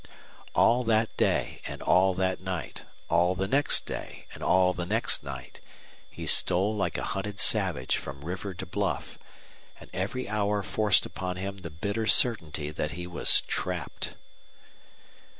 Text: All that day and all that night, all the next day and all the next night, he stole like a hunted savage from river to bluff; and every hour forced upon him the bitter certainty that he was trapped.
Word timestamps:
All 0.55 0.83
that 0.85 1.15
day 1.15 1.61
and 1.67 1.79
all 1.83 2.15
that 2.15 2.41
night, 2.41 2.85
all 3.07 3.35
the 3.35 3.47
next 3.47 3.85
day 3.85 4.25
and 4.33 4.41
all 4.41 4.73
the 4.73 4.87
next 4.87 5.21
night, 5.23 5.61
he 6.09 6.25
stole 6.25 6.75
like 6.75 6.97
a 6.97 7.03
hunted 7.03 7.39
savage 7.39 7.97
from 7.97 8.25
river 8.25 8.55
to 8.55 8.65
bluff; 8.65 9.19
and 9.79 9.91
every 9.93 10.27
hour 10.27 10.63
forced 10.63 11.05
upon 11.05 11.35
him 11.37 11.57
the 11.59 11.69
bitter 11.69 12.07
certainty 12.07 12.71
that 12.71 12.93
he 12.93 13.05
was 13.05 13.41
trapped. 13.41 14.15